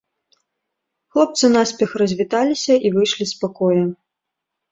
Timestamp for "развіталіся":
2.03-2.73